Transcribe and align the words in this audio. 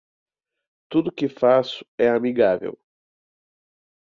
Tudo 0.89 1.11
que 1.11 1.29
faço 1.29 1.85
é 1.95 2.09
amigável. 2.09 2.75